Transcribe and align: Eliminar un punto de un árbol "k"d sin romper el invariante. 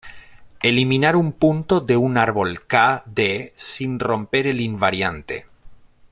Eliminar 0.63 1.15
un 1.15 1.31
punto 1.31 1.79
de 1.79 1.95
un 1.95 2.17
árbol 2.17 2.65
"k"d 2.65 3.51
sin 3.53 3.99
romper 3.99 4.47
el 4.47 4.59
invariante. 4.59 5.45